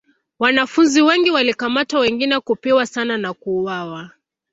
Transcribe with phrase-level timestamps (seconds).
[0.39, 4.09] Wanafunzi wengi walikamatwa wengine kupigwa sana na kuuawa.